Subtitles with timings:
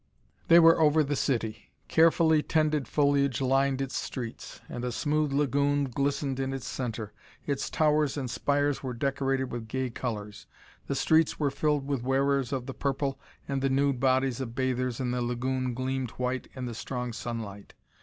[0.47, 1.71] They were over the city.
[1.87, 7.13] Carefully tended foliage lined its streets and a smooth lagoon glistened in its center.
[7.45, 10.47] Its towers and spires were decorated with gay colors.
[10.87, 14.99] The streets were filled with wearers of the purple and the nude bodies of bathers
[14.99, 17.75] in the lagoon gleamed white in the strong sunlight.